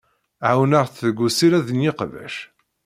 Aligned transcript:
Ɛawneɣ-tt 0.49 1.03
deg 1.07 1.17
usired 1.25 1.67
n 1.77 1.79
yiqbac. 1.85 2.35